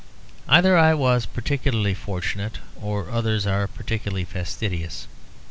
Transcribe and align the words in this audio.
Either 0.49 0.75
I 0.75 0.95
was 0.95 1.27
particularly 1.27 1.93
fortunate 1.93 2.57
or 2.81 3.11
others 3.11 3.45
are 3.45 3.67
particularly 3.67 4.25
fastidious. 4.25 5.05